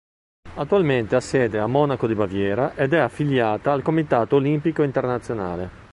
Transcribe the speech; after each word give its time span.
Attualmente 0.55 1.15
ha 1.15 1.19
sede 1.19 1.59
a 1.59 1.67
Monaco 1.67 2.07
di 2.07 2.15
Baviera 2.15 2.73
ed 2.73 2.93
è 2.93 2.97
affiliata 2.97 3.71
al 3.71 3.83
Comitato 3.83 4.37
Olimpico 4.37 4.81
Internazionale. 4.81 5.89